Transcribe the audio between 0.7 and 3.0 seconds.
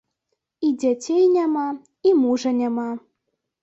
дзяцей няма, і мужа няма.